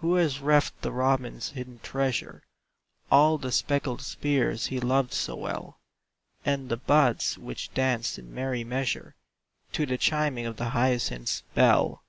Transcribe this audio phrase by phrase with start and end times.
[0.00, 2.42] "Who has reft the robin's hidden treasure,
[3.10, 5.78] All the speckled spheres he loved so well?
[6.44, 9.14] And the buds which danced in merry measure
[9.72, 12.04] To the chiming of the hyacinth's bell?